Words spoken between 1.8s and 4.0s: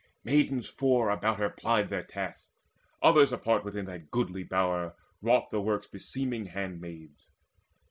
their tasks: others apart Within